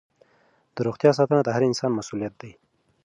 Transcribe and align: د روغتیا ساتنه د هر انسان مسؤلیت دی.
د 0.75 0.77
روغتیا 0.87 1.11
ساتنه 1.17 1.41
د 1.43 1.49
هر 1.55 1.63
انسان 1.69 1.91
مسؤلیت 1.99 2.33
دی. 2.41 2.51